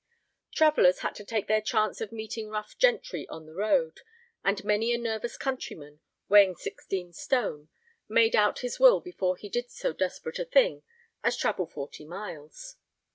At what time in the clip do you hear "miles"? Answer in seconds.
12.03-12.77